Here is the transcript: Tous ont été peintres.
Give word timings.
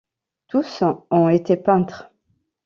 Tous 0.47 0.81
ont 1.11 1.29
été 1.29 1.55
peintres. 1.57 2.09